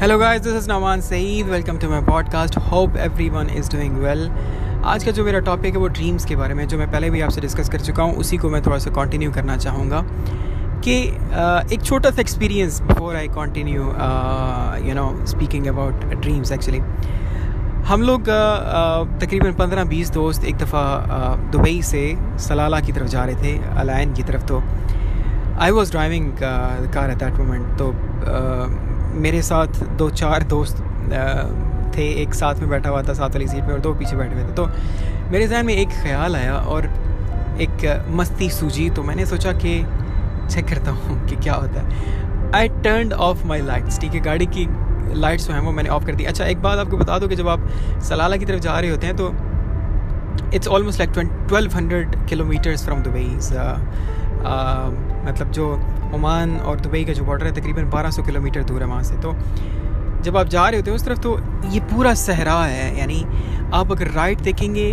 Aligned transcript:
Hello 0.00 0.16
guys 0.18 0.40
this 0.42 0.54
is 0.56 0.68
Nawan 0.68 1.00
Saeed 1.00 1.46
welcome 1.46 1.78
to 1.78 1.88
my 1.88 2.00
podcast 2.02 2.56
hope 2.70 2.96
everyone 2.96 3.48
is 3.50 3.70
doing 3.72 3.96
well 3.98 4.20
आज 4.84 5.04
का 5.04 5.10
जो 5.10 5.24
मेरा 5.24 5.38
topic 5.48 5.74
है 5.74 5.80
वो 5.80 5.88
ड्रीम्स 5.88 6.24
के 6.26 6.36
बारे 6.36 6.54
में 6.54 6.66
जो 6.68 6.78
मैं 6.78 6.90
पहले 6.92 7.10
भी 7.10 7.20
आपसे 7.20 7.40
डिस्कस 7.40 7.68
कर 7.68 7.80
चुका 7.80 8.02
हूँ 8.02 8.14
उसी 8.16 8.36
को 8.36 8.50
मैं 8.50 8.62
थोड़ा 8.62 8.78
सा 8.78 8.90
कंटिन्यू 8.92 9.32
करना 9.32 9.56
चाहूँगा 9.56 10.00
कि 10.86 10.96
एक 11.74 11.82
छोटा 11.84 12.10
सा 12.10 12.20
experience 12.20 12.80
before 12.82 13.16
I 13.16 13.28
continue 13.28 13.82
you 14.88 14.94
know 14.94 15.06
speaking 15.26 15.66
about 15.66 16.04
dreams 16.14 16.52
actually 16.52 16.78
हम 17.86 18.02
लोग 18.02 18.20
uh, 18.20 19.20
तकरीबन 19.22 19.52
पंद्रह 19.58 19.84
बीस 19.86 20.10
दोस्त 20.10 20.44
एक 20.44 20.58
दफ़ा 20.58 20.84
uh, 21.08 21.52
दुबई 21.52 21.80
से 21.84 22.06
सलाला 22.46 22.80
की 22.80 22.92
तरफ़ 22.92 23.08
जा 23.08 23.24
रहे 23.24 23.42
थे 23.42 23.58
अलायन 23.80 24.14
की 24.14 24.22
तरफ़ 24.22 24.46
तो। 24.46 24.62
I 25.60 25.70
was 25.70 25.90
driving 25.90 26.32
car 26.38 27.10
at 27.10 27.18
that 27.18 27.38
moment 27.38 27.78
तो 27.78 27.92
मेरे 29.12 29.42
साथ 29.42 29.82
दो 29.98 30.08
चार 30.10 30.42
दोस्त 30.44 30.76
थे। 31.96 32.08
एक 32.22 32.34
साथ 32.34 32.54
में 32.54 32.68
बैठा 32.70 32.90
हुआ 32.90 33.02
था 33.02 33.14
साथ 33.14 33.30
वाली 33.30 33.46
सीट 33.48 33.64
में 33.64 33.72
और 33.72 33.80
दो 33.80 33.94
पीछे 33.94 34.16
बैठे 34.16 34.34
हुए 34.34 34.44
थे। 34.44 34.54
तो 34.54 34.66
मेरे 35.30 35.46
जहन 35.46 35.66
में 35.66 35.74
एक 35.74 35.88
ख्याल 36.02 36.36
आया 36.36 36.54
और 36.54 36.86
एक 37.60 38.06
मस्ती 38.10 38.50
सूझी। 38.50 38.88
तो 38.90 39.02
मैंने 39.02 39.26
सोचा 39.26 39.52
कि 39.54 39.78
चेक 40.50 40.68
करता 40.68 40.90
हूँ 40.90 41.24
कि 41.28 41.36
क्या 41.36 41.54
होता 41.54 41.80
है। 41.80 42.52
I 42.54 42.68
turn 42.84 43.12
off 43.12 43.44
my 43.46 43.60
lights 43.62 43.98
ठीक 44.00 44.14
है? 44.14 44.20
गाड़ी 44.20 44.46
की 44.46 44.66
लाइट्स 45.14 45.46
जो 45.46 45.52
हैं 45.54 45.60
वो 45.60 45.72
मैंने 45.72 45.88
ऑफ़ 45.88 46.04
कर 46.06 46.14
दी। 46.14 46.24
अच्छा 46.24 46.44
एक 46.44 46.62
बात 46.62 46.78
आपको 46.78 46.96
बता 46.96 47.18
दो 47.18 47.28
कि 47.28 47.36
जब 47.36 47.48
आप 47.48 47.68
सलाला 48.08 48.36
की 48.36 48.44
तरफ़ 48.44 48.60
जा 48.60 48.78
रहे 48.78 48.90
होते 48.90 49.06
हैं 49.06 49.16
तो 49.16 49.32
it's 50.54 50.68
almost 50.68 51.00
like 51.00 51.10
twelve 51.48 51.74
hundred 51.76 52.14
kilometres 52.28 52.84
from 52.84 53.02
Dubai 53.02 53.28
मतलब 54.40 55.50
जो 55.52 55.66
ओमान 56.14 56.56
और 56.58 56.80
दुबई 56.80 57.04
का 57.04 57.12
जो 57.12 57.24
बॉर्डर 57.24 57.46
है, 57.46 57.52
तकरीबन 57.60 57.90
1200 57.90 58.26
किलोमीटर 58.26 58.62
दूर 58.64 58.82
है 58.82 58.88
वहाँ 58.88 59.02
से। 59.02 59.16
तो 59.20 59.34
जब 60.24 60.36
आप 60.36 60.48
जा 60.48 60.68
रहे 60.68 60.80
होते 60.80 60.90
हैं 60.90 60.96
उस 60.96 61.04
तरफ़ 61.04 61.20
तो 61.20 61.38
ये 61.72 61.80
पूरा 61.92 62.14
सहरा 62.22 62.58
है, 62.64 62.98
यानी 62.98 63.24
आप 63.74 63.92
अगर 63.92 64.10
राइट 64.12 64.40
देखेंगे 64.48 64.88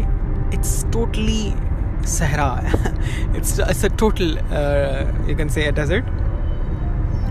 it's 0.53 0.85
totally 0.93 1.53
Sahara 2.07 2.49
it's 3.37 3.59
it's 3.59 3.85
a 3.85 3.95
total 3.99 4.37
you 5.29 5.37
can 5.37 5.49
say 5.49 5.71
desert 5.81 6.15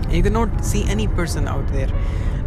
you 0.09 0.19
cannot 0.23 0.53
see 0.63 0.81
any 0.91 1.05
person 1.15 1.47
out 1.53 1.71
there. 1.71 1.87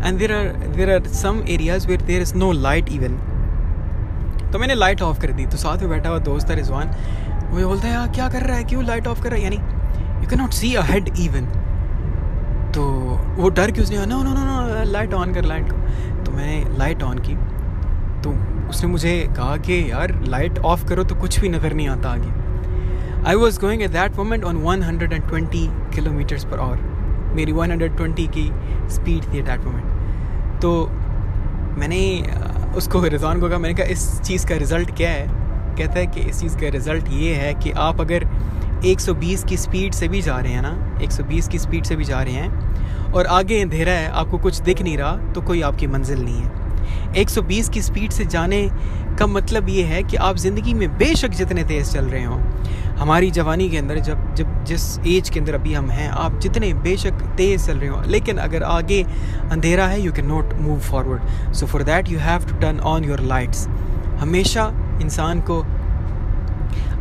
And 0.02 0.18
there 0.18 0.36
are 0.36 0.52
there 0.76 0.92
are 0.92 1.00
some 1.16 1.40
areas 1.54 1.86
where 1.88 2.04
there 2.10 2.22
is 2.26 2.30
no 2.42 2.46
light 2.58 2.92
even. 2.94 3.18
तो 4.52 4.58
मैंने 4.58 4.74
light 4.74 5.02
of 5.02 5.20
कर 5.22 5.32
दी 5.32 5.46
तो 5.46 5.56
साथ 5.56 5.78
में 5.78 5.88
बैठा 5.90 6.08
हुआ 6.08 6.18
दोस्त 6.28 6.50
है 6.50 6.56
रिजवान 6.56 6.94
वो 7.50 7.68
बोलता 7.68 7.88
है 7.88 7.94
यार 7.94 8.08
क्या 8.08 8.28
कर 8.28 8.42
रहा 8.42 8.56
है? 8.56 8.64
क्यों 8.64 8.84
लाइट 8.84 9.06
ऑफ़ 9.06 9.22
कर 9.22 9.30
रहा 9.30 9.38
है? 9.38 9.44
यानी 9.44 9.56
you 10.22 10.28
can 10.30 10.40
not 10.40 10.52
see 10.52 10.74
a 10.74 10.82
head 10.82 11.08
even 11.18 11.46
तो 12.72 12.82
वो 13.36 13.48
डर 13.50 13.70
के 13.70 13.82
उसने 13.82 14.06
no 14.06 14.22
no 14.22 14.32
no 14.34 14.44
no 14.44 14.84
light 14.90 15.14
on 15.14 15.32
कर 15.34 15.44
लाइट 15.44 15.72
को 15.72 15.76
तो 16.24 16.32
मैंने 16.32 16.78
लाइट 16.78 17.02
ऑन 17.02 17.18
की। 17.18 17.34
तो 18.22 18.30
उसने 18.70 18.88
मुझे 18.88 19.16
कहा 19.36 19.56
कि, 19.56 19.90
यार 19.90 20.14
लाइट 20.28 20.58
ऑफ़ 20.58 20.84
करो 20.88 21.04
तो 21.04 21.14
कुछ 21.14 21.40
भी 21.40 21.48
नज़र 21.48 21.72
नहीं 21.72 21.88
आता 21.88 22.10
आगे. 22.10 22.30
I 23.28 23.34
was 23.34 23.60
going 23.60 23.82
at 23.82 23.90
that 23.90 24.16
moment 24.16 24.44
on 24.44 24.62
120 24.64 25.66
kilometres 25.94 26.44
per 26.44 26.58
hour 26.58 26.76
मेरी 27.34 27.52
120 27.52 28.26
की 28.28 28.50
स्पीड 28.94 29.32
थी 29.34 29.42
दैट 29.42 29.64
मोमेंट 29.64 30.60
तो 30.62 30.70
मैंने 31.80 32.00
उसको 32.76 33.02
रिजवान 33.02 33.40
को 33.40 33.48
कहा, 33.48 33.58
मैंने 33.58 33.74
कहा, 33.74 33.86
इस 33.86 34.20
चीज़ 34.20 34.46
का 34.46 34.56
रिज़ल्ट 34.56 34.96
क्या 34.96 35.10
है? 35.10 35.39
कहता 35.80 35.98
है 35.98 36.06
कि 36.06 36.20
इस 36.20 36.40
चीज़ 36.40 36.56
का 36.58 36.68
रिज़ल्ट 36.68 37.08
ये 37.12 37.34
है 37.34 37.52
कि 37.54 37.70
आप 37.80 38.00
अगर 38.00 38.28
120 38.84 39.44
की 39.48 39.56
स्पीड 39.56 39.94
से 39.94 40.08
भी 40.08 40.22
जा 40.22 40.38
रहे 40.38 40.52
हैं 40.52 40.62
ना 40.62 41.00
120 41.00 41.48
की 41.48 41.58
स्पीड 41.58 41.84
से 41.84 41.96
भी 41.96 42.04
जा 42.04 42.22
रहे 42.22 42.34
हैं 42.34 43.12
और 43.12 43.26
आगे 43.28 43.60
अंधेरा 43.62 43.92
है, 43.92 44.08
आपको 44.10 44.38
कुछ 44.38 44.60
दिख 44.60 44.82
नहीं 44.82 44.96
रहा 44.98 45.32
तो 45.34 45.42
कोई 45.42 45.60
आपकी 45.62 45.86
मंजिल 45.86 46.22
नहीं 46.22 46.36
है। 46.36 46.58
120 47.14 47.68
की 47.68 47.82
स्पीड 47.82 48.10
से 48.10 48.24
जाने 48.26 48.68
का 49.18 49.26
मतलब 49.26 49.68
ये 49.68 49.82
है 49.84 50.02
कि 50.02 50.16
आप 50.18 50.36
ज़िंदगी 50.36 50.74
में 50.74 50.88
बेशक 50.98 51.30
जितने 51.32 51.64
तेज़ 51.64 51.90
चल 51.92 52.04
रहे 52.04 52.24
हों, 52.24 52.38
हमारी 52.98 53.30
जवानी 53.30 53.68
के 53.70 53.76
अंदर 53.78 53.98
जब 54.00 54.34
जब 54.34 54.64
जिस 54.64 54.98
एज 54.98 55.30
के 55.30 55.40
अंदर 55.40 55.54
अभी 55.54 55.74
हम 55.74 55.90
हैं, 55.90 56.08
आप 56.08 56.38
जितने 56.40 56.72
बेशक 56.82 57.22
तेज़ 57.36 57.66
चल 57.66 57.78
रहे 57.78 57.88
हो, 57.88 58.00
लेकिन 58.06 58.38
अगर 58.38 58.62
आगे 58.62 59.02
अंधेरा 59.50 59.86
है 59.86 60.00
you 60.00 60.12
can 60.12 60.26
not 60.26 60.54
move 60.60 60.78
forward 60.80 61.52
so 61.54 61.66
for 61.66 61.82
that 61.82 62.10
you 62.10 62.18
have 62.18 62.46
to 62.48 62.56
turn 62.56 62.80
on 62.92 63.04
your 63.04 63.20
lights 63.24 63.66
हमेशा 64.20 64.72
इंसान 65.02 65.40
को 65.40 65.62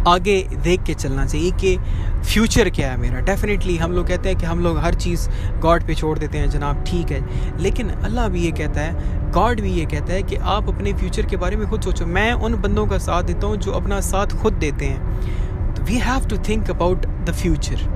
आगे 0.08 0.42
देख 0.64 0.84
के 0.84 0.94
चलना 0.94 1.26
चाहिए 1.26 1.52
कि 1.62 1.78
फ्यूचर 2.24 2.70
क्या 2.70 2.90
है 2.92 2.98
मेरा। 2.98 3.20
डेफिनेटली 3.26 3.76
हम 3.78 3.92
लोग 3.92 4.08
कहते 4.08 4.30
हैं 4.30 4.38
कि 4.38 4.46
हम 4.46 4.60
लोग 4.60 4.78
हर 4.80 4.94
चीज़ 4.96 5.28
गॉड 5.62 5.84
पे 5.88 5.96
छोड़ 5.96 6.18
देते 6.20 6.38
हैं, 6.38 6.50
जनाब, 6.50 6.84
ठीक 6.88 7.12
है। 7.12 7.58
लेकिन 7.62 7.90
अल्लाह 7.90 8.28
भी 8.30 8.42
ये 8.42 8.52
कहता 8.52 8.82
है 8.82 9.32
गॉड 9.32 9.62
भी 9.62 9.72
ये 9.72 9.86
कहता 9.86 10.14
है 10.14 10.24
कि 10.24 10.36
आप 10.36 10.70
अपने 10.70 10.94
फ्यूचर 10.94 11.26
के 11.26 11.38
बारे 11.38 11.56
में 11.56 11.68
खुद 11.70 11.82
सोचो। 11.82 12.06
मैं 12.08 12.32
उन 12.34 12.56
बंदों 12.62 12.88
का 12.88 12.98
साथ 12.98 13.24
देता 13.24 13.48
हूँ 13.48 13.58
जो 13.58 13.72
अपना 13.72 14.00
साथ 14.02 14.36
खुद 14.42 14.54
देते 14.56 14.86
हैं। 14.86 15.74
तो 15.76 15.84
we 15.84 15.98
have 16.00 16.28
to 16.30 16.38
think 16.50 16.70
about 16.70 17.06
the 17.26 17.34
future 17.34 17.88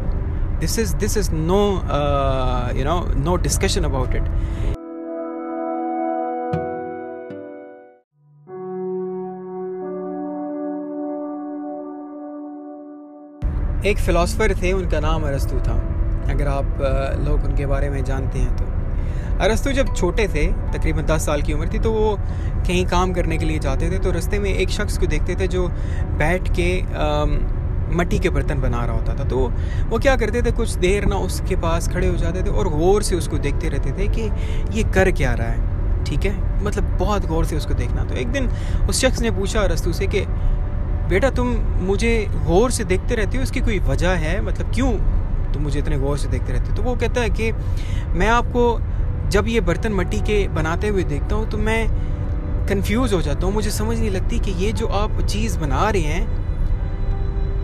this 0.59 0.79
is 0.79 0.95
this 0.95 1.17
is 1.17 1.31
no 1.31 1.63
you 2.77 2.85
know 2.85 2.99
no 3.19 3.35
discussion 3.43 3.83
about 3.83 4.15
it 4.15 4.23
एक 13.85 13.97
फ़िलासफ़र 13.99 14.53
थे, 14.55 14.71
उनका 14.71 14.99
नाम 14.99 15.23
अरस्तु 15.23 15.59
था। 15.59 15.73
अगर 16.31 16.47
आप 16.47 16.77
लोग 17.19 17.43
उनके 17.45 17.65
बारे 17.65 17.89
में 17.89 18.03
जानते 18.05 18.39
हैं 18.39 18.55
तो। 18.57 18.71
अरस्तु 19.43 19.71
जब 19.71 19.93
छोटे 19.95 20.27
थे, 20.27 20.45
तकरीबन 20.71 21.05
दस 21.05 21.25
साल 21.25 21.41
की 21.41 21.53
उम्र 21.53 21.73
थी 21.73 21.79
तो 21.79 21.91
वो 21.91 22.15
कहीं 22.17 22.85
काम 22.87 23.13
करने 23.13 23.37
के 23.37 23.45
लिए 23.45 23.59
जाते 23.59 23.89
थे 23.91 23.99
तो 23.99 24.11
रास्ते 24.11 24.39
में 24.39 24.49
एक 24.49 24.69
शख्स 24.71 24.97
को 24.97 25.05
देखते 25.07 25.35
थे 25.35 25.47
जो 25.47 25.67
बैठ 26.19 26.49
के 26.59 26.69
मट्टी 27.93 28.19
के 28.19 28.29
बर्तन 28.29 28.61
बना 28.61 28.85
रहा 28.85 28.95
होता 28.95 29.15
था। 29.15 29.23
तो 29.23 29.37
वो 29.89 29.99
क्या 29.99 30.15
करते 30.15 30.41
थे, 30.41 30.51
कुछ 30.53 30.75
देर 30.77 31.05
ना 31.05 31.15
उसके 31.17 31.55
पास 31.57 31.87
खड़े 31.87 32.07
हो 32.07 32.15
जाते 32.17 32.43
थे 32.43 32.49
और 32.51 32.69
गौर 32.69 33.03
से 33.03 33.15
उसको 33.15 33.37
देखते 33.39 33.69
रहते 33.69 33.91
थे 33.91 34.07
कि 34.09 34.21
ये 34.77 34.83
कर 34.93 35.11
क्या 35.13 35.33
रहा 35.33 35.47
है, 35.47 36.03
ठीक 36.05 36.25
है? 36.25 36.63
मतलब 36.63 36.97
बहुत 36.99 37.25
गौर 37.27 37.45
से 37.45 37.57
उसको 37.57 37.73
देखना। 37.73 38.03
तो 38.03 38.15
एक 38.15 38.31
दिन 38.31 38.49
उस 38.89 39.01
शख्स 39.01 39.21
ने 39.21 39.31
पूछा 39.31 39.61
अरस्तु 39.61 39.93
से 39.93 40.07
कि 40.07 40.21
बेटा 41.09 41.29
तुम 41.29 41.47
मुझे 41.81 42.15
गौर 42.45 42.71
से 42.71 42.83
देखते 42.83 43.15
रहते 43.15 43.37
हो, 43.37 43.43
इसकी 43.43 43.61
कोई 43.61 43.79
वजह 43.81 44.11
है? 44.17 44.39
मतलब 44.41 44.71
क्यों 44.73 44.91
तुम 45.53 45.63
मुझे 45.63 45.79
इतने 45.79 45.97
गौर 45.97 46.17
से 46.17 46.27
देखते 46.27 46.53
रहते 46.53 46.69
हो? 46.69 46.75
तो 46.75 46.83
वो 46.83 46.95
कहता 46.95 47.21
है 47.21 47.29
कि 47.29 47.51
मैं 48.13 48.27
आपको 48.29 48.79
जब 49.31 49.47
ये 49.47 49.61
बर्तन 49.61 49.93
मट्टी 49.93 50.19
के 50.21 50.47
बनाते 50.47 50.87
हुए 50.87 51.03
देखता 51.03 51.35
हूँ 51.35 51.49
तो 51.49 51.57
मैं 51.57 51.87
कंफ्यूज 52.67 53.13
हो 53.13 53.21
जाता 53.21 53.45
हूँ। 53.45 53.53
मुझे 53.53 53.71
समझ 53.71 53.97
नहीं 53.99 54.09
लगती 54.11 54.39
कि 54.39 54.51
ये 54.63 54.71
जो 54.73 54.87
आप 54.87 55.21
चीज़ 55.21 55.57
बना 55.59 55.89
रहे 55.89 56.01
हैं, 56.03 56.41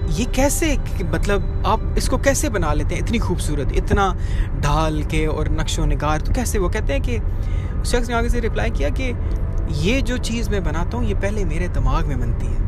ये 0.09 0.25
कैसे 0.25 0.75
मतलब 1.05 1.63
आप 1.67 1.95
इसको 1.97 2.17
कैसे 2.17 2.49
बना 2.49 2.73
लेते 2.73 2.95
हैं? 2.95 3.03
इतनी 3.03 3.19
खूबसूरत, 3.19 3.72
इतना 3.73 4.13
ढाल 4.61 5.03
के 5.03 5.25
और 5.28 5.49
नक्शो 5.51 5.85
नगार 5.85 6.22
तो 6.22 6.33
कैसे? 6.33 6.59
वो 6.59 6.69
कहते 6.69 6.94
हैं 6.94 7.01
कि 7.01 7.17
उस 7.79 7.91
शख्स 7.91 8.09
ने 8.09 8.16
आगे 8.16 8.29
से 8.29 8.39
रिप्लाई 8.39 8.72
किया 8.72 8.89
कि 8.99 9.13
ये 9.81 10.01
जो 10.01 10.17
चीज़ 10.19 10.49
मैं 10.49 10.63
बनाता 10.63 10.97
हूँ, 10.97 11.05
ये 11.05 11.16
पहले 11.16 11.45
मेरे 11.45 11.67
दिमाग 11.69 12.05
में 12.05 12.19
बनती 12.19 12.45
है। 12.45 12.67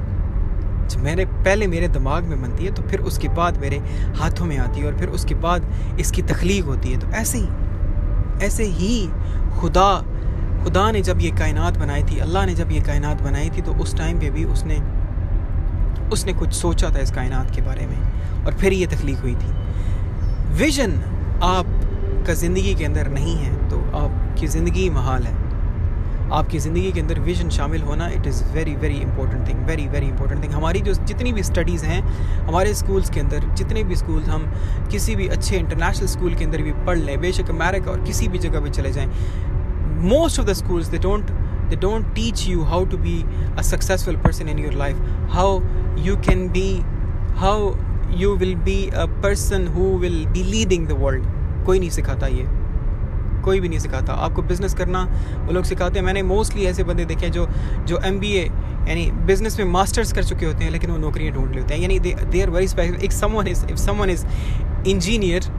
मैंने 0.97 1.25
पहले 1.25 1.67
मेरे 1.67 1.87
दिमाग 1.89 2.23
में 2.23 2.41
बनती 2.41 2.65
है 2.65 2.71
तो 2.73 2.81
फिर 2.83 2.99
उसके 3.01 3.27
बाद 3.35 3.57
मेरे 3.57 3.77
हाथों 4.17 4.45
में 4.45 4.57
आती 4.57 4.79
है 4.79 4.85
और 4.87 4.97
फिर 4.99 5.09
उसके 5.09 5.35
बाद 5.37 5.97
इसकी 5.99 6.21
तख्लीक 6.23 6.65
होती 6.65 6.91
है। 6.91 6.99
तो 6.99 7.07
ऐसे 7.17 7.37
ही 7.37 8.45
ऐसे 8.45 8.63
ही 8.65 9.07
खुदा 9.59 9.91
खुदा 10.63 10.89
ने 10.91 11.01
जब 11.01 11.21
ये 11.21 11.29
कायनात 11.31 11.77
बनाई 11.77 12.03
थी, 12.03 12.17
अल्लाह 12.19 12.45
ने 12.45 12.53
जब 12.55 12.71
ये 12.71 12.79
कायनात 12.81 13.21
बनाई 13.21 13.49
थी 13.49 13.61
तो 13.61 13.73
उस 13.75 13.97
टाइम 13.97 14.19
पे 14.19 14.29
भी 14.29 14.43
उसने 14.45 14.79
उसने 16.11 16.33
कुछ 16.33 16.53
सोचा 16.53 16.89
था 16.89 16.99
इस 16.99 17.11
कायनात 17.11 17.55
के 17.55 17.61
बारे 17.61 17.85
में 17.87 18.45
और 18.45 18.53
फिर 18.53 18.73
ये 18.73 18.87
तख्लीक 18.87 19.17
हुई 19.17 19.35
थी। 19.35 19.51
विजन 20.57 20.91
आप 21.43 21.65
का 22.27 22.33
ज़िंदगी 22.33 22.73
के 22.75 22.85
अंदर 22.85 23.07
नहीं 23.09 23.35
है 23.35 23.69
तो 23.69 23.77
आपकी 23.97 24.47
ज़िंदगी 24.47 24.89
महाल 24.89 25.23
है। 25.23 25.35
आपकी 26.33 26.59
ज़िंदगी 26.59 26.91
के 26.91 26.99
अंदर 26.99 27.19
विजन 27.19 27.49
शामिल 27.49 27.81
होना 27.81 28.07
it 28.09 28.27
is 28.27 28.43
very 28.53 28.75
very 28.81 28.97
important 29.01 29.47
thing 29.47 29.65
very 29.67 29.87
very 29.87 30.07
important 30.07 30.43
thing 30.43 30.53
हमारी 30.53 30.81
जो 30.81 30.93
जितनी 30.93 31.33
भी 31.33 31.43
स्टडीज़ 31.43 31.85
हैं, 31.85 32.01
हमारे 32.47 32.73
स्कूल्स 32.73 33.09
के 33.09 33.19
अंदर, 33.19 33.47
जितने 33.57 33.83
भी 33.83 33.95
स्कूल 33.95 34.21
हम 34.23 34.51
किसी 34.91 35.15
भी 35.15 35.27
अच्छे 35.27 35.57
इंटरनेशनल 35.57 36.07
स्कूल 36.07 36.35
के 36.35 36.45
अंदर 36.45 36.61
भी 36.61 36.71
पढ़ 36.87 36.97
लें, 36.97 37.19
बेशक 37.21 37.49
अमेरिका 37.49 37.91
और 37.91 38.03
किसी 38.05 38.27
भी 38.27 38.39
जगह 38.39 38.61
पर 38.61 38.69
चले 38.79 38.91
जाएँ 38.91 39.07
most 40.11 40.39
of 40.39 40.47
the 40.47 40.53
schools 40.63 40.87
they 40.87 40.97
don't 41.07 41.31
they 41.71 41.77
don't 41.81 42.07
teach 42.15 42.41
you 42.47 42.63
how 42.69 42.77
to 42.93 42.97
be 43.03 43.11
a 43.57 43.63
successful 43.63 44.17
person 44.23 44.49
in 44.53 44.57
your 44.57 44.73
life. 44.79 44.97
How 45.35 45.51
you 46.07 46.15
can 46.17 46.41
be, 46.55 46.63
how 47.43 47.77
you 48.21 48.31
will 48.41 48.57
be 48.65 48.75
a 49.03 49.05
person 49.25 49.67
who 49.75 49.85
will 50.01 50.17
be 50.33 50.43
leading 50.47 50.87
the 50.89 50.97
world. 51.03 51.29
कोई 51.65 51.79
नहीं 51.79 51.89
सिखाता 51.89 52.27
ये। 52.27 52.43
कोई 53.41 53.59
भी 53.59 53.69
नहीं 53.69 53.79
सिखाता। 53.79 54.13
आपको 54.25 54.41
business 54.43 54.73
करना, 54.73 55.03
वो 55.37 55.53
लोग 55.53 55.63
सिखाते 55.63 55.99
हैं। 55.99 56.05
मैंने 56.05 56.23
मोस्टली 56.25 56.65
ऐसे 56.65 56.83
बंदे 56.83 57.05
देखे 57.05 57.25
हैं 57.25 57.31
जो 57.31 57.47
जो 57.87 57.99
एमबीए 58.05 58.43
यानी 58.81 59.09
बिज़नेस 59.25 59.59
में 59.59 59.65
मास्टर्स 59.67 60.13
कर 60.13 60.23
चुके 60.23 60.45
होते 60.45 60.63
हैं, 60.63 60.71
लेकिन 60.71 60.91
वो 60.91 60.97
नौकरियाँ 60.97 61.33
ढूंढ 61.33 61.55
लेते 61.55 61.73
हैं। 61.73 61.81
यानी 61.81 61.99
दे 61.99 62.41
आर 62.41 62.49
वेरी 62.49 62.67
स्पेशल 62.67 62.95
एक 63.05 63.11
someone 63.11 63.47
is 63.47 63.65
if 63.65 63.77
someone 63.77 64.09
is 64.09 64.25
engineer 64.87 65.49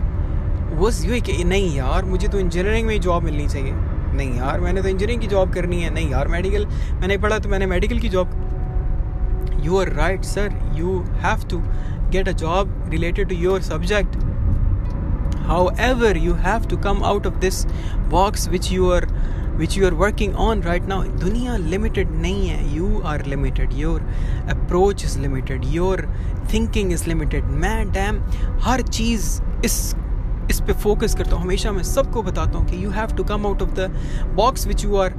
वो 0.73 0.91
यू 1.05 1.21
कि, 1.21 1.45
नहीं 1.45 1.75
यार, 1.77 2.05
मुझे 2.05 2.29
तो 2.29 2.39
इंजीनियरिंग 2.39 2.87
में 2.87 3.01
जॉब 3.01 3.23
मिलनी 3.23 3.47
चाहिए। 3.49 3.73
नहीं 4.15 4.39
यार, 4.39 4.61
मैंने 4.61 4.83
तो 4.83 4.89
इंजीनियरिंग 4.89 5.21
की 5.21 5.27
जॉब 5.27 5.53
करनी 5.53 5.81
है। 5.83 5.91
नहीं 5.95 6.11
यार 6.11 6.29
मेडिकल 6.29 6.67
मैंने 6.93 7.19
पढ़ा 7.19 7.39
तो 7.39 7.49
मैंने 7.49 7.67
मेडिकल 7.67 7.99
की 7.99 8.09
job 8.09 8.41
you 9.65 9.79
are 9.81 9.93
right 9.93 10.25
sir 10.25 10.53
you 10.77 10.99
have 11.23 11.49
to 11.51 11.59
get 12.11 12.29
a 12.29 12.33
job 12.33 12.75
related 12.89 13.29
to 13.29 13.35
your 13.35 13.63
subject 13.63 14.17
however 15.47 16.11
you 16.17 16.35
have 16.47 16.67
to 16.69 16.79
come 16.87 17.03
out 17.03 17.27
of 17.27 17.41
this 17.41 17.65
box 18.11 18.49
which 18.49 18.71
you 18.71 18.91
are 18.91 19.07
which 19.57 19.77
you 19.77 19.87
are 19.87 19.95
working 19.95 20.35
on 20.45 20.63
right 20.63 20.87
now 20.93 21.01
दुनिया 21.25 21.57
limited 21.73 22.13
नहीं 22.27 22.49
है 22.49 22.61
you 22.77 22.91
are 23.05 23.19
limited 23.35 23.75
your 23.81 23.97
approach 24.57 25.05
is 25.05 25.19
limited 25.25 25.67
your 25.79 25.97
thinking 26.55 26.95
is 26.99 27.07
limited 27.13 27.51
मैं 27.65 27.91
डैम 27.93 28.23
हर 28.65 28.83
चीज़ 28.89 29.29
इस 29.65 29.79
इस 30.51 30.61
पे 30.67 30.73
फोकस 30.83 31.15
करता 31.15 31.37
हूँ 31.37 31.43
हमेशा 31.43 31.73
मैं 31.73 31.83
सबको 31.85 32.23
बताता 32.23 32.59
हूँ 32.59 32.67
कि 32.69 32.85
you 32.85 32.91
have 32.91 33.17
to 33.17 33.25
come 33.25 33.47
out 33.47 33.63
of 33.63 33.71
the 33.75 33.91
box 34.37 34.67
which 34.67 34.85
you 34.85 34.97
are 35.05 35.15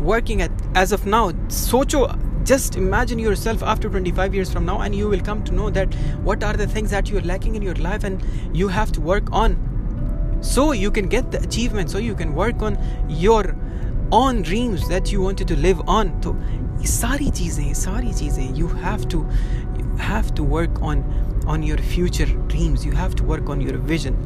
working 0.00 0.40
at 0.42 0.50
as 0.76 0.92
of 0.92 1.06
now 1.06 1.30
socho 1.48 2.00
just 2.47 2.75
imagine 2.75 3.19
yourself 3.19 3.63
after 3.63 3.89
25 3.89 4.35
years 4.35 4.51
from 4.51 4.65
now 4.65 4.81
and 4.81 4.93
you 4.93 5.07
will 5.07 5.21
come 5.21 5.43
to 5.43 5.53
know 5.53 5.69
that 5.69 5.93
what 6.29 6.43
are 6.43 6.53
the 6.53 6.67
things 6.67 6.91
that 6.91 7.09
you're 7.09 7.21
lacking 7.21 7.55
in 7.55 7.61
your 7.61 7.75
life 7.75 8.03
and 8.03 8.21
you 8.53 8.67
have 8.67 8.91
to 8.91 9.01
work 9.01 9.31
on 9.31 9.55
so 10.41 10.73
you 10.73 10.91
can 10.91 11.07
get 11.07 11.31
the 11.31 11.41
achievement 11.41 11.89
so 11.89 11.97
you 11.97 12.15
can 12.15 12.33
work 12.35 12.61
on 12.61 12.77
your 13.07 13.55
own 14.11 14.41
dreams 14.41 14.87
that 14.89 15.11
you 15.11 15.21
wanted 15.21 15.47
to 15.47 15.55
live 15.55 15.81
on 15.87 16.09
तो 16.21 16.35
ये 16.81 16.87
सारी 16.87 17.29
चीज़ें 17.39 17.73
सारी 17.73 18.13
चीज़ें 18.13 18.55
you 18.55 18.67
have 18.83 19.07
to 19.13 19.25
you 19.77 19.85
have 19.97 20.33
to 20.35 20.43
work 20.43 20.81
on 20.81 21.03
on 21.47 21.63
your 21.63 21.77
future 21.93 22.27
dreams 22.53 22.85
you 22.85 22.91
have 22.91 23.15
to 23.21 23.23
work 23.23 23.49
on 23.49 23.61
your 23.61 23.77
vision 23.93 24.19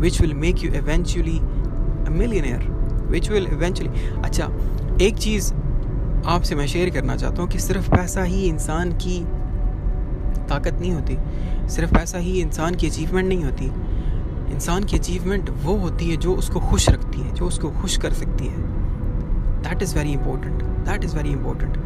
which 0.00 0.20
will 0.20 0.34
make 0.46 0.62
you 0.62 0.70
eventually 0.80 1.36
a 2.06 2.10
millionaire 2.22 2.64
which 3.14 3.28
will 3.34 3.46
eventually 3.58 3.90
अच्छा 4.24 4.48
एक 5.08 5.18
चीज़ 5.18 5.52
आपसे 6.25 6.55
मैं 6.55 6.67
शेयर 6.67 6.89
करना 6.89 7.15
चाहता 7.15 7.41
हूँ 7.41 7.49
कि 7.49 7.59
सिर्फ़ 7.59 7.89
पैसा 7.91 8.23
ही 8.23 8.43
इंसान 8.43 8.91
की 8.91 9.19
ताकत 10.49 10.73
नहीं 10.73 10.91
होती। 10.91 11.17
सिर्फ़ 11.69 11.93
पैसा 11.93 12.17
ही 12.17 12.39
इंसान 12.41 12.75
की 12.75 12.87
अचीवमेंट 12.87 13.27
नहीं 13.29 13.43
होती। 13.43 13.65
इंसान 14.53 14.83
की 14.83 14.97
अचीवमेंट 14.97 15.49
वो 15.63 15.75
होती 15.75 16.09
है 16.09 16.17
जो 16.17 16.33
उसको 16.33 16.59
खुश 16.59 16.89
रखती 16.89 17.21
है, 17.21 17.33
जो 17.33 17.45
उसको 17.45 17.69
खुश 17.71 17.97
कर 17.97 18.13
सकती 18.13 18.47
है। 18.47 18.57
That 19.63 19.83
is 19.83 19.95
very 19.97 20.11
important 20.11 20.63
that 20.63 21.03
is 21.03 21.15
very 21.15 21.29
important 21.29 21.77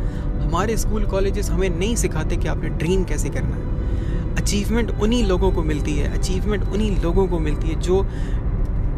हमारे 0.41 0.77
स्कूल 0.77 1.05
कॉलेजेस 1.05 1.49
हमें 1.49 1.69
नहीं 1.69 1.95
सिखाते 1.95 2.37
कि 2.37 2.47
आपने 2.47 2.69
ड्रीम 2.69 3.03
कैसे 3.03 3.29
करना 3.29 3.55
है। 3.55 4.35
अचीवमेंट 4.35 4.91
उन्हीं 4.91 5.23
लोगों 5.23 5.51
को 5.51 5.63
मिलती 5.63 5.97
है। 5.97 6.17
अचीवमेंट 6.17 6.63
उन्हीं 6.63 6.97
लोगों 6.97 7.27
को 7.27 7.39
मिलती 7.39 7.67
है 7.67 7.79
जो 7.79 8.01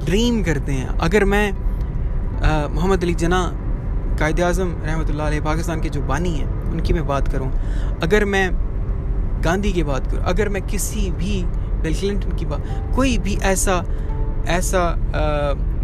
ड्रीम 0.05 0.41
करते 0.43 0.71
हैं। 0.71 0.87
अगर 0.87 1.25
मैं 1.25 1.51
मोहम्मद 2.73 3.03
अली 3.03 3.13
जना 3.13 3.41
कायद 4.17 4.39
अज़म 4.41 4.75
रहमत 4.83 5.43
पाकिस्तान 5.45 5.81
के 5.81 5.89
जो 5.89 6.01
बानी 6.01 6.29
हैं, 6.29 6.47
उनकी 6.71 6.93
मैं 6.93 7.05
बात 7.07 7.27
करूँ। 7.27 7.51
अगर 8.03 8.25
मैं 8.25 8.49
गांधी 9.45 9.71
की 9.73 9.83
बात 9.83 10.11
करूँ, 10.11 10.23
अगर 10.23 10.49
मैं 10.49 10.61
किसी 10.67 11.09
भी 11.11 11.41
बिल 11.81 11.95
क्लिंटन 11.95 12.35
की 12.37 12.45
बात, 12.45 12.91
कोई 12.95 13.17
भी 13.17 13.35
ऐसा 13.45 13.83
ऐसा 14.49 14.81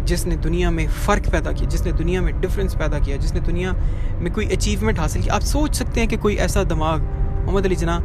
जिसने 0.04 0.36
दुनिया 0.36 0.70
में 0.70 0.86
फ़र्क 0.88 1.28
पैदा 1.30 1.52
किया, 1.52 1.68
जिसने 1.70 1.92
दुनिया 1.92 2.22
में 2.22 2.40
डिफरेंस 2.40 2.74
पैदा 2.74 2.98
किया, 2.98 3.16
जिसने 3.16 3.40
दुनिया 3.40 3.72
में 4.18 4.32
कोई 4.32 4.46
अचीवमेंट 4.46 4.98
हासिल 4.98 5.22
की, 5.22 5.28
आप 5.28 5.40
सोच 5.40 5.74
सकते 5.74 6.00
हैं 6.00 6.08
कि 6.08 6.16
कोई 6.16 6.36
ऐसा 6.36 6.64
दिमाग, 6.64 7.02
मोहम्मद 7.44 7.66
अली 7.66 7.76
जना 7.76 7.96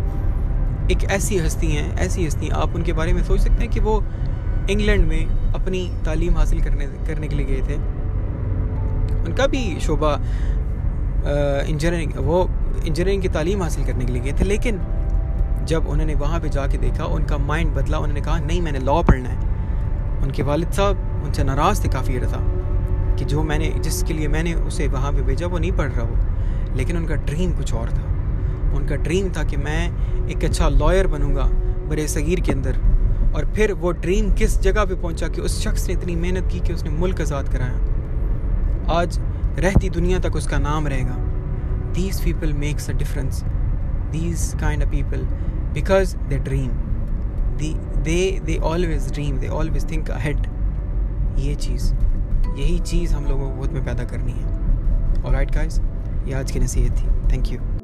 एक 0.91 1.03
ऐसी 1.11 1.37
हस्ती 1.37 1.67
हैं, 1.67 1.97
ऐसी 1.97 2.25
हस्ती 2.25 2.49
आप 2.49 2.75
उनके 2.75 2.93
बारे 2.93 3.13
में 3.13 3.23
सोच 3.23 3.39
सकते 3.39 3.63
हैं 3.63 3.69
कि 3.69 3.79
वो 3.79 4.03
इंग्लैंड 4.69 5.07
में 5.07 5.53
अपनी 5.53 5.89
तालीम 6.05 6.37
हासिल 6.37 6.61
करने 6.63 6.85
करने 7.07 7.27
के 7.27 7.35
लिए 7.35 7.45
गए 7.45 7.61
थे। 7.61 7.77
उनका 9.27 9.47
भी 9.47 9.79
शोबा 9.79 10.13
इंजीनियरिंग 11.67 12.11
वो 12.17 12.43
इंजीनियरिंग 12.85 13.21
की 13.21 13.29
तालीम 13.29 13.63
हासिल 13.63 13.85
करने 13.85 14.05
के 14.05 14.13
लिए 14.13 14.21
गए 14.21 14.33
थे, 14.39 14.45
लेकिन 14.45 14.79
जब 15.67 15.87
उन्होंने 15.87 16.15
वहाँ 16.15 16.39
पे 16.39 16.49
जाके 16.49 16.77
देखा, 16.77 17.05
उनका 17.05 17.37
माइंड 17.37 17.73
बदला, 17.75 17.97
उन्होंने 17.99 18.21
कहा, 18.21 18.39
नहीं, 18.39 18.61
मैंने 18.61 18.79
लॉ 18.79 19.01
पढ़ना 19.03 19.29
है। 19.29 20.21
उनके 20.23 20.43
वालिद 20.43 20.71
साहब, 20.71 21.23
उनसे 21.25 21.43
नाराज़ 21.43 21.83
थे 21.83 21.89
काफ़ी 21.89 22.19
था 22.19 22.39
कि 23.15 23.25
जो 23.25 23.43
मैंने, 23.43 23.67
जिसके 23.79 24.13
लिए 24.13 24.27
मैंने 24.27 24.53
उसे 24.53 24.87
वहाँ 24.87 25.11
पे 25.13 25.21
भेजा, 25.21 25.47
वो 25.47 25.57
नहीं 25.57 25.71
पढ़ 25.71 25.91
रहा 25.91 26.03
वो। 26.03 26.75
लेकिन 26.77 26.97
उनका 26.97 27.15
ड्रीम 27.25 27.51
कुछ 27.51 27.73
और 27.73 27.89
था। 27.89 28.03
उनका 28.77 28.95
ड्रीम 28.95 29.29
था 29.29 29.43
कि 29.43 29.57
मैं 29.57 30.27
एक 30.29 30.45
अच्छा 30.45 30.69
लॉयर 30.69 31.07
बनूँगा 31.07 31.43
बड़े 31.89 32.07
सगीर 32.07 32.39
के 32.39 32.51
अंदर। 32.51 32.79
और 33.35 33.51
फिर 33.55 33.73
वो 33.73 33.91
ड्रीम 33.91 34.33
किस 34.33 34.59
जगह 34.61 34.85
पे 34.85 34.95
पहुँचा 34.95 35.27
कि 35.27 35.41
उस 35.41 35.61
शख्स 35.63 35.87
ने 35.87 35.93
इतनी 35.93 36.15
मेहनत 36.15 36.49
की 36.51 36.59
कि 36.59 36.73
उसने 36.73 36.89
मुल्क 36.89 37.21
आज़ाद 37.21 37.49
कराया? 37.49 37.96
आज 38.89 39.17
रहती 39.59 39.89
दुनिया 39.89 40.19
तक 40.19 40.35
उसका 40.35 40.57
नाम 40.59 40.87
रहेगा। 40.87 41.15
These 41.93 42.23
people 42.23 42.53
makes 42.55 42.89
a 42.89 42.93
difference 42.93 43.41
these 44.11 44.53
kind 44.61 44.83
of 44.83 44.89
people 44.91 45.25
because 45.73 46.15
they 46.19 46.37
dream 46.39 46.69
they 47.57 48.19
they 48.45 48.57
always 48.65 49.11
dream 49.13 49.37
they 49.37 49.47
always 49.49 49.89
think 49.91 50.11
ahead 50.11 50.47
ये 51.39 51.55
चीज़, 51.55 51.93
यही 51.93 52.79
चीज़ 52.81 53.13
हम 53.13 53.25
लोगों 53.25 53.49
को 53.49 53.59
खुद 53.59 53.71
में 53.71 53.83
पैदा 53.85 54.03
करनी 54.03 54.31
है। 54.31 55.23
और 55.23 55.33
राइट 55.33 55.51
गाइस 55.55 55.79
ये 56.27 56.33
आज 56.33 56.51
की 56.51 56.59
नसीहत 56.59 56.97
थी. 56.97 57.31
Thank 57.31 57.51
you 57.51 57.76